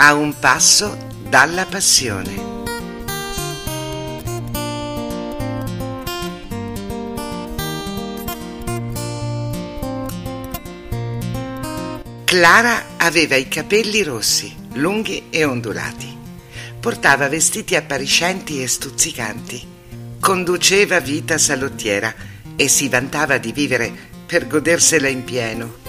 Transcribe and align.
a 0.00 0.14
un 0.14 0.38
passo 0.38 0.96
dalla 1.28 1.66
passione. 1.66 2.46
Clara 12.24 12.84
aveva 12.98 13.34
i 13.34 13.48
capelli 13.48 14.04
rossi, 14.04 14.54
lunghi 14.74 15.24
e 15.30 15.44
ondulati. 15.44 16.16
Portava 16.78 17.28
vestiti 17.28 17.74
appariscenti 17.74 18.62
e 18.62 18.68
stuzzicanti. 18.68 19.66
Conduceva 20.20 21.00
vita 21.00 21.38
salottiera 21.38 22.14
e 22.54 22.68
si 22.68 22.88
vantava 22.88 23.38
di 23.38 23.50
vivere 23.50 23.92
per 24.24 24.46
godersela 24.46 25.08
in 25.08 25.24
pieno 25.24 25.87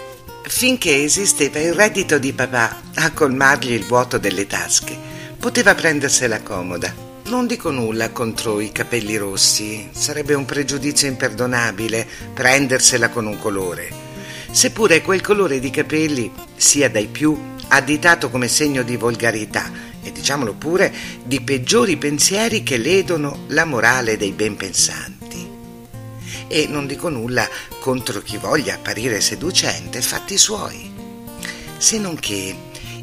finché 0.49 1.03
esisteva 1.03 1.59
il 1.59 1.73
reddito 1.73 2.17
di 2.17 2.33
papà 2.33 2.81
a 2.95 3.11
colmargli 3.11 3.71
il 3.71 3.85
vuoto 3.85 4.17
delle 4.17 4.47
tasche. 4.47 4.97
Poteva 5.39 5.75
prendersela 5.75 6.41
comoda. 6.41 6.91
Non 7.25 7.45
dico 7.45 7.69
nulla 7.69 8.09
contro 8.09 8.59
i 8.59 8.71
capelli 8.71 9.15
rossi, 9.15 9.87
sarebbe 9.91 10.33
un 10.33 10.45
pregiudizio 10.45 11.07
imperdonabile 11.07 12.05
prendersela 12.33 13.09
con 13.09 13.27
un 13.27 13.37
colore. 13.37 13.89
Seppure 14.49 15.01
quel 15.01 15.21
colore 15.21 15.59
di 15.59 15.69
capelli 15.69 16.31
sia 16.55 16.89
dai 16.89 17.07
più 17.07 17.37
additato 17.67 18.31
come 18.31 18.47
segno 18.47 18.81
di 18.81 18.97
volgarità 18.97 19.71
e 20.01 20.11
diciamolo 20.11 20.53
pure 20.55 20.91
di 21.23 21.39
peggiori 21.41 21.95
pensieri 21.97 22.63
che 22.63 22.77
ledono 22.77 23.45
la 23.49 23.65
morale 23.65 24.17
dei 24.17 24.31
ben 24.31 24.55
pensanti 24.55 25.18
e 26.49 26.67
non 26.67 26.87
dico 26.87 27.07
nulla 27.07 27.47
contro 27.79 28.21
chi 28.21 28.35
voglia 28.35 28.73
apparire 28.73 29.21
seducente, 29.21 30.01
fatti 30.01 30.37
suoi. 30.37 30.91
Se 31.77 31.97
non 31.97 32.15
che 32.19 32.53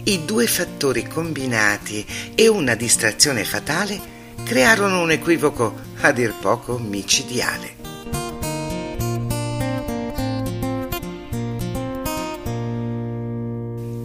i 0.02 0.24
due 0.24 0.46
fattori 0.46 1.06
combinati 1.06 2.04
e 2.34 2.48
una 2.48 2.74
distrazione 2.74 3.44
fatale 3.44 4.14
crearono 4.44 5.00
un 5.00 5.12
equivoco 5.12 5.74
a 6.00 6.12
dir 6.12 6.34
poco 6.34 6.78
micidiale. 6.78 7.76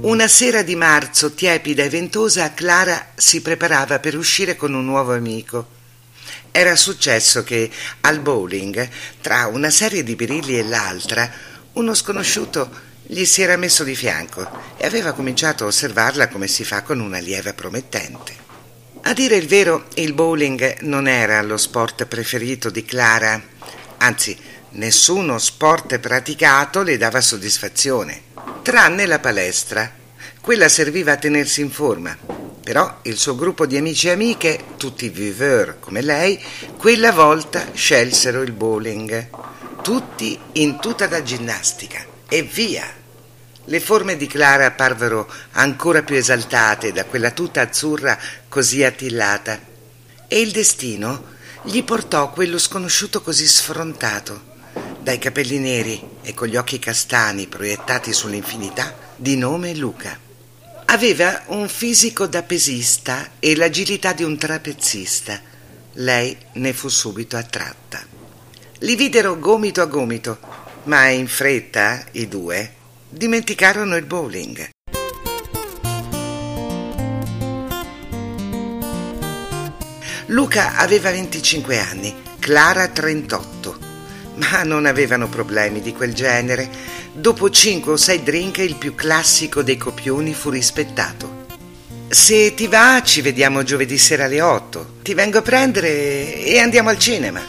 Una 0.01 0.27
sera 0.27 0.63
di 0.63 0.75
marzo, 0.75 1.33
tiepida 1.33 1.83
e 1.83 1.89
ventosa, 1.89 2.53
Clara 2.53 3.11
si 3.15 3.41
preparava 3.41 3.99
per 3.99 4.17
uscire 4.17 4.55
con 4.55 4.73
un 4.73 4.83
nuovo 4.83 5.13
amico. 5.13 5.79
Era 6.51 6.75
successo 6.75 7.43
che 7.43 7.71
al 8.01 8.19
bowling, 8.19 8.89
tra 9.21 9.47
una 9.47 9.69
serie 9.69 10.03
di 10.03 10.15
birilli 10.15 10.59
e 10.59 10.63
l'altra, 10.63 11.31
uno 11.73 11.93
sconosciuto 11.93 12.69
gli 13.03 13.23
si 13.23 13.41
era 13.41 13.55
messo 13.55 13.85
di 13.85 13.95
fianco 13.95 14.45
e 14.75 14.85
aveva 14.85 15.13
cominciato 15.13 15.63
a 15.63 15.67
osservarla 15.67 16.27
come 16.27 16.47
si 16.47 16.65
fa 16.65 16.81
con 16.81 16.99
una 16.99 17.19
lieve 17.19 17.53
promettente. 17.53 18.35
A 19.03 19.13
dire 19.13 19.37
il 19.37 19.47
vero, 19.47 19.85
il 19.95 20.13
bowling 20.13 20.79
non 20.81 21.07
era 21.07 21.41
lo 21.41 21.55
sport 21.55 22.05
preferito 22.05 22.69
di 22.69 22.83
Clara, 22.83 23.41
anzi, 23.99 24.37
nessuno 24.71 25.39
sport 25.39 25.99
praticato 25.99 26.83
le 26.83 26.97
dava 26.97 27.21
soddisfazione, 27.21 28.23
tranne 28.61 29.05
la 29.05 29.19
palestra. 29.19 29.89
Quella 30.41 30.67
serviva 30.67 31.13
a 31.13 31.17
tenersi 31.17 31.61
in 31.61 31.71
forma 31.71 32.40
però 32.63 32.99
il 33.03 33.17
suo 33.17 33.35
gruppo 33.35 33.65
di 33.65 33.77
amici 33.77 34.07
e 34.07 34.11
amiche, 34.11 34.63
tutti 34.77 35.09
viveur 35.09 35.79
come 35.79 36.01
lei, 36.01 36.39
quella 36.77 37.11
volta 37.11 37.71
scelsero 37.73 38.41
il 38.41 38.51
bowling. 38.51 39.29
Tutti 39.81 40.39
in 40.53 40.79
tuta 40.79 41.07
da 41.07 41.23
ginnastica. 41.23 42.05
E 42.29 42.43
via! 42.43 42.99
Le 43.65 43.79
forme 43.79 44.15
di 44.15 44.27
Clara 44.27 44.67
apparvero 44.67 45.31
ancora 45.51 46.03
più 46.03 46.15
esaltate 46.15 46.91
da 46.91 47.05
quella 47.05 47.31
tuta 47.31 47.61
azzurra 47.61 48.17
così 48.47 48.83
attillata. 48.83 49.59
E 50.27 50.39
il 50.39 50.51
destino 50.51 51.29
gli 51.63 51.83
portò 51.83 52.31
quello 52.31 52.57
sconosciuto 52.57 53.21
così 53.21 53.47
sfrontato, 53.47 54.49
dai 54.99 55.19
capelli 55.19 55.59
neri 55.59 56.01
e 56.21 56.33
con 56.33 56.47
gli 56.47 56.55
occhi 56.55 56.79
castani 56.79 57.47
proiettati 57.47 58.13
sull'infinità, 58.13 58.95
di 59.15 59.35
nome 59.35 59.75
Luca. 59.75 60.29
Aveva 60.91 61.43
un 61.47 61.69
fisico 61.69 62.27
da 62.27 62.43
pesista 62.43 63.29
e 63.39 63.55
l'agilità 63.55 64.11
di 64.11 64.23
un 64.23 64.37
trapezzista. 64.37 65.39
Lei 65.93 66.35
ne 66.55 66.73
fu 66.73 66.89
subito 66.89 67.37
attratta. 67.37 68.05
Li 68.79 68.97
videro 68.97 69.39
gomito 69.39 69.81
a 69.81 69.85
gomito, 69.85 70.37
ma 70.83 71.07
in 71.07 71.29
fretta 71.29 72.03
i 72.11 72.27
due 72.27 72.73
dimenticarono 73.07 73.95
il 73.95 74.03
bowling. 74.03 74.69
Luca 80.25 80.75
aveva 80.75 81.09
25 81.09 81.79
anni, 81.79 82.13
Clara 82.37 82.89
38, 82.89 83.90
ma 84.35 84.63
non 84.63 84.85
avevano 84.85 85.27
problemi 85.27 85.81
di 85.81 85.93
quel 85.93 86.13
genere 86.13 86.99
Dopo 87.13 87.49
cinque 87.49 87.91
o 87.91 87.97
sei 87.97 88.23
drink 88.23 88.59
il 88.59 88.77
più 88.77 88.95
classico 88.95 89.61
dei 89.63 89.75
copioni 89.75 90.33
fu 90.33 90.49
rispettato. 90.49 91.39
Se 92.07 92.53
ti 92.53 92.67
va, 92.67 93.01
ci 93.03 93.19
vediamo 93.19 93.63
giovedì 93.63 93.97
sera 93.97 94.25
alle 94.25 94.39
otto. 94.39 94.95
Ti 95.01 95.13
vengo 95.13 95.39
a 95.39 95.41
prendere 95.41 96.41
e 96.41 96.57
andiamo 96.59 96.89
al 96.89 96.97
cinema. 96.97 97.41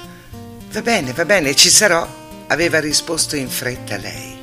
Va 0.73 0.83
bene, 0.83 1.13
va 1.13 1.25
bene, 1.25 1.55
ci 1.55 1.71
sarò, 1.71 2.07
aveva 2.49 2.81
risposto 2.81 3.37
in 3.37 3.49
fretta 3.49 3.97
lei. 3.99 4.37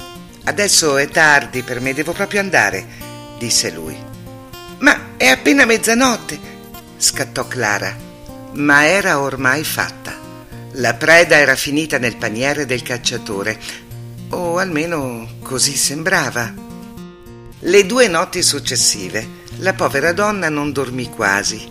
Adesso 0.45 0.95
è 0.95 1.09
tardi 1.09 1.63
per 1.63 1.81
me, 1.81 1.93
devo 1.93 2.13
proprio 2.13 2.39
andare, 2.39 2.85
disse 3.37 3.71
lui. 3.71 3.97
Ma 4.79 5.17
è 5.17 5.27
appena 5.27 5.65
mezzanotte, 5.65 6.39
scattò 6.97 7.45
Clara. 7.45 7.93
Ma 8.53 8.85
era 8.85 9.19
ormai 9.19 9.65
fatta. 9.65 10.18
La 10.73 10.93
preda 10.93 11.37
era 11.37 11.55
finita 11.55 11.97
nel 11.97 12.15
paniere 12.15 12.65
del 12.65 12.83
cacciatore 12.83 13.59
o 14.29 14.57
almeno 14.57 15.27
così 15.41 15.75
sembrava. 15.75 16.53
Le 17.59 17.85
due 17.85 18.07
notti 18.07 18.43
successive 18.43 19.37
la 19.57 19.73
povera 19.73 20.13
donna 20.13 20.47
non 20.49 20.71
dormì 20.71 21.09
quasi. 21.09 21.69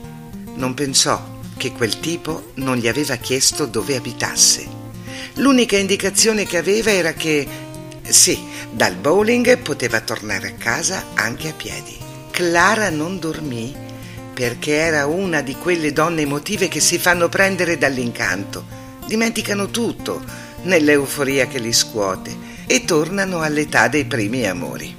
Non 0.54 0.75
pensò 0.75 1.37
che 1.56 1.72
quel 1.72 2.00
tipo 2.00 2.50
non 2.56 2.76
gli 2.76 2.88
aveva 2.88 3.16
chiesto 3.16 3.66
dove 3.66 3.97
abitasse. 3.97 4.66
L'unica 5.34 5.76
indicazione 5.76 6.44
che 6.44 6.58
aveva 6.58 6.91
era 6.91 7.12
che, 7.12 7.47
sì, 8.03 8.38
dal 8.72 8.97
bowling 8.97 9.58
poteva 9.58 10.00
tornare 10.00 10.48
a 10.48 10.54
casa 10.54 11.04
anche 11.14 11.48
a 11.48 11.53
piedi. 11.53 11.97
Clara 12.31 12.91
non 12.91 13.19
dormì 13.19 13.75
perché 14.34 14.75
era 14.75 15.06
una 15.06 15.41
di 15.41 15.54
quelle 15.56 15.92
donne 15.92 16.22
emotive 16.22 16.69
che 16.69 16.81
si 16.81 16.98
fanno 16.98 17.28
prendere 17.28 17.78
dall'incanto, 17.78 18.78
dimenticano 19.08 19.70
tutto 19.70 20.22
nell'euforia 20.62 21.48
che 21.48 21.58
li 21.58 21.72
scuote 21.72 22.36
e 22.66 22.84
tornano 22.84 23.41
all'età 23.41 23.88
dei 23.88 24.04
primi 24.04 24.46
amori. 24.46 24.94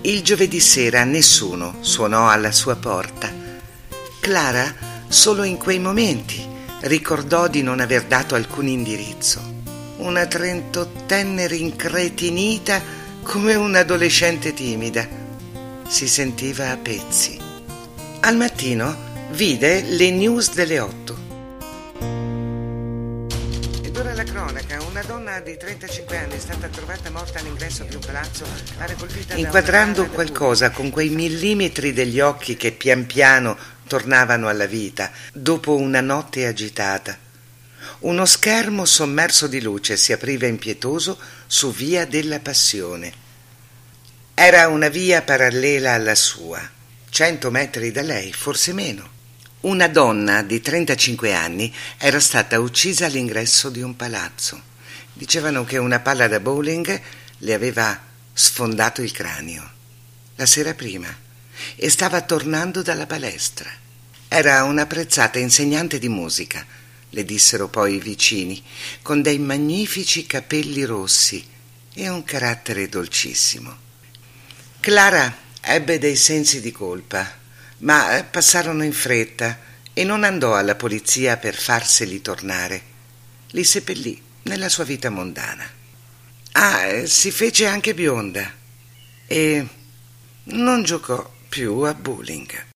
Il 0.00 0.22
giovedì 0.22 0.60
sera 0.60 1.04
nessuno 1.04 1.76
suonò 1.80 2.28
alla 2.28 2.52
sua 2.52 2.76
porta. 2.76 3.30
Clara, 4.20 4.74
solo 5.08 5.44
in 5.44 5.58
quei 5.58 5.78
momenti, 5.78 6.42
ricordò 6.80 7.48
di 7.48 7.62
non 7.62 7.80
aver 7.80 8.04
dato 8.04 8.34
alcun 8.34 8.66
indirizzo. 8.66 9.54
Una 9.98 10.26
trentottenne 10.26 11.46
rincretinita 11.46 12.80
come 13.22 13.54
un'adolescente 13.54 14.54
timida. 14.54 15.06
Si 15.86 16.08
sentiva 16.08 16.70
a 16.70 16.76
pezzi. 16.76 17.38
Al 18.20 18.36
mattino 18.36 18.96
vide 19.32 19.82
le 19.82 20.10
news 20.10 20.54
delle 20.54 20.80
otto 20.80 21.05
cronaca, 24.24 24.82
una 24.82 25.02
donna 25.02 25.40
di 25.40 25.56
35 25.56 26.18
anni 26.18 26.34
è 26.34 26.38
stata 26.38 26.68
trovata 26.68 27.08
morta 27.10 27.38
all'ingresso 27.38 27.84
di 27.84 27.94
un 27.94 28.02
palazzo, 28.04 28.44
inquadrando 29.34 30.08
qualcosa 30.08 30.70
con 30.70 30.90
quei 30.90 31.08
millimetri 31.08 31.94
degli 31.94 32.20
occhi 32.20 32.56
che 32.56 32.72
pian 32.72 33.06
piano 33.06 33.56
tornavano 33.86 34.48
alla 34.48 34.66
vita 34.66 35.10
dopo 35.32 35.76
una 35.76 36.02
notte 36.02 36.46
agitata. 36.46 37.16
Uno 38.00 38.26
schermo 38.26 38.84
sommerso 38.84 39.46
di 39.46 39.62
luce 39.62 39.96
si 39.96 40.12
apriva 40.12 40.46
impietoso 40.46 41.18
su 41.46 41.72
Via 41.72 42.04
della 42.04 42.40
Passione. 42.40 43.24
Era 44.34 44.68
una 44.68 44.88
via 44.88 45.22
parallela 45.22 45.94
alla 45.94 46.14
sua, 46.14 46.60
cento 47.08 47.50
metri 47.50 47.92
da 47.92 48.02
lei, 48.02 48.30
forse 48.34 48.74
meno. 48.74 49.15
Una 49.66 49.88
donna 49.88 50.42
di 50.42 50.60
35 50.60 51.34
anni 51.34 51.74
era 51.98 52.20
stata 52.20 52.60
uccisa 52.60 53.06
all'ingresso 53.06 53.68
di 53.68 53.82
un 53.82 53.96
palazzo. 53.96 54.62
Dicevano 55.12 55.64
che 55.64 55.76
una 55.76 55.98
palla 55.98 56.28
da 56.28 56.38
bowling 56.38 57.00
le 57.38 57.52
aveva 57.52 58.00
sfondato 58.32 59.02
il 59.02 59.10
cranio. 59.10 59.68
La 60.36 60.46
sera 60.46 60.72
prima 60.74 61.12
e 61.74 61.90
stava 61.90 62.20
tornando 62.20 62.80
dalla 62.80 63.06
palestra. 63.06 63.68
Era 64.28 64.62
un'apprezzata 64.62 65.40
insegnante 65.40 65.98
di 65.98 66.08
musica, 66.08 66.64
le 67.10 67.24
dissero 67.24 67.66
poi 67.66 67.96
i 67.96 68.00
vicini, 68.00 68.62
con 69.02 69.20
dei 69.20 69.40
magnifici 69.40 70.26
capelli 70.26 70.84
rossi 70.84 71.44
e 71.92 72.08
un 72.08 72.22
carattere 72.22 72.88
dolcissimo. 72.88 73.76
Clara 74.78 75.44
Ebbe 75.68 75.98
dei 75.98 76.14
sensi 76.14 76.60
di 76.60 76.70
colpa, 76.70 77.28
ma 77.78 78.26
passarono 78.30 78.84
in 78.84 78.92
fretta 78.92 79.58
e 79.92 80.04
non 80.04 80.24
andò 80.24 80.54
alla 80.54 80.74
polizia 80.74 81.36
per 81.36 81.54
farseli 81.54 82.20
tornare. 82.20 82.82
Li 83.50 83.64
seppellì 83.64 84.20
nella 84.42 84.68
sua 84.68 84.84
vita 84.84 85.10
mondana. 85.10 85.68
Ah, 86.52 87.04
si 87.04 87.30
fece 87.30 87.66
anche 87.66 87.94
bionda 87.94 88.50
e 89.26 89.66
non 90.44 90.82
giocò 90.82 91.32
più 91.48 91.80
a 91.80 91.94
bowling. 91.94 92.74